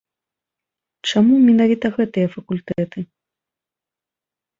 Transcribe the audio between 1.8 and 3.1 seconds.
гэтыя факультэты?